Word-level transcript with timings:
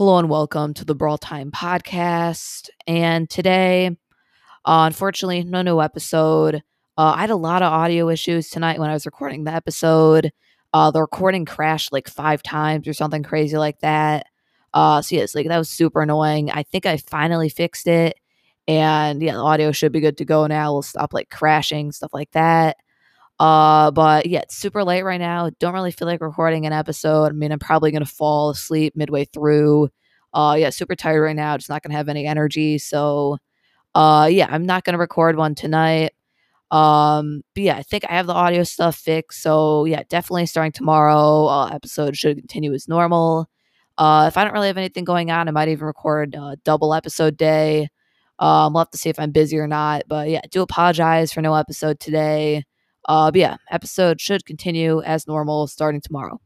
Hello 0.00 0.16
and 0.16 0.30
welcome 0.30 0.72
to 0.72 0.84
the 0.86 0.94
Brawl 0.94 1.18
Time 1.18 1.50
podcast. 1.50 2.70
And 2.86 3.28
today, 3.28 3.88
uh, 4.64 4.84
unfortunately, 4.86 5.44
no 5.44 5.60
new 5.60 5.82
episode. 5.82 6.62
Uh, 6.96 7.12
I 7.16 7.20
had 7.20 7.28
a 7.28 7.36
lot 7.36 7.60
of 7.60 7.70
audio 7.70 8.08
issues 8.08 8.48
tonight 8.48 8.78
when 8.78 8.88
I 8.88 8.94
was 8.94 9.04
recording 9.04 9.44
the 9.44 9.52
episode. 9.52 10.32
Uh, 10.72 10.90
the 10.90 11.02
recording 11.02 11.44
crashed 11.44 11.92
like 11.92 12.08
five 12.08 12.42
times 12.42 12.88
or 12.88 12.94
something 12.94 13.22
crazy 13.22 13.58
like 13.58 13.78
that. 13.80 14.24
Uh, 14.72 15.02
so 15.02 15.16
yes, 15.16 15.34
like 15.34 15.48
that 15.48 15.58
was 15.58 15.68
super 15.68 16.00
annoying. 16.00 16.50
I 16.50 16.62
think 16.62 16.86
I 16.86 16.96
finally 16.96 17.50
fixed 17.50 17.86
it, 17.86 18.16
and 18.66 19.20
yeah, 19.20 19.34
the 19.34 19.40
audio 19.40 19.70
should 19.70 19.92
be 19.92 20.00
good 20.00 20.16
to 20.16 20.24
go 20.24 20.46
now. 20.46 20.72
We'll 20.72 20.80
stop 20.80 21.12
like 21.12 21.28
crashing 21.28 21.92
stuff 21.92 22.14
like 22.14 22.30
that. 22.30 22.78
Uh, 23.40 23.90
but 23.92 24.26
yeah, 24.26 24.40
it's 24.40 24.56
super 24.56 24.84
late 24.84 25.02
right 25.02 25.20
now. 25.20 25.50
Don't 25.60 25.74
really 25.74 25.92
feel 25.92 26.06
like 26.06 26.20
recording 26.20 26.66
an 26.66 26.74
episode. 26.74 27.26
I 27.28 27.32
mean, 27.32 27.52
I'm 27.52 27.58
probably 27.58 27.90
gonna 27.92 28.06
fall 28.06 28.50
asleep 28.50 28.94
midway 28.96 29.24
through. 29.26 29.88
Uh, 30.34 30.56
yeah, 30.58 30.70
super 30.70 30.94
tired 30.94 31.22
right 31.22 31.36
now. 31.36 31.56
Just 31.56 31.70
not 31.70 31.82
gonna 31.82 31.96
have 31.96 32.10
any 32.10 32.26
energy. 32.26 32.78
So, 32.78 33.38
uh, 33.94 34.28
yeah, 34.32 34.48
I'm 34.50 34.66
not 34.66 34.84
gonna 34.84 34.98
record 34.98 35.36
one 35.36 35.54
tonight. 35.54 36.12
Um, 36.70 37.42
but 37.54 37.64
yeah, 37.64 37.76
I 37.76 37.82
think 37.84 38.04
I 38.08 38.14
have 38.14 38.26
the 38.28 38.34
audio 38.34 38.64
stuff 38.64 38.96
fixed. 38.96 39.42
So 39.42 39.86
yeah, 39.86 40.02
definitely 40.08 40.46
starting 40.46 40.72
tomorrow. 40.72 41.46
Uh, 41.46 41.68
episode 41.72 42.16
should 42.16 42.38
continue 42.38 42.74
as 42.74 42.88
normal. 42.88 43.48
Uh, 43.98 44.26
if 44.28 44.36
I 44.38 44.44
don't 44.44 44.54
really 44.54 44.68
have 44.68 44.78
anything 44.78 45.04
going 45.04 45.30
on, 45.30 45.48
I 45.48 45.52
might 45.52 45.68
even 45.68 45.86
record 45.86 46.34
a 46.34 46.56
double 46.64 46.94
episode 46.94 47.36
day. 47.36 47.88
Um, 48.38 48.72
we'll 48.74 48.82
have 48.82 48.90
to 48.92 48.98
see 48.98 49.10
if 49.10 49.18
I'm 49.18 49.32
busy 49.32 49.58
or 49.58 49.66
not. 49.68 50.04
But 50.08 50.30
yeah, 50.30 50.42
do 50.50 50.62
apologize 50.62 51.32
for 51.32 51.42
no 51.42 51.54
episode 51.54 52.00
today. 52.00 52.64
Uh, 53.10 53.28
but 53.32 53.40
yeah, 53.40 53.56
episode 53.72 54.20
should 54.20 54.46
continue 54.46 55.02
as 55.02 55.26
normal 55.26 55.66
starting 55.66 56.00
tomorrow. 56.00 56.40